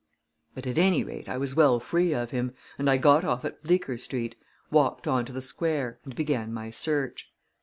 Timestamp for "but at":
0.55-0.79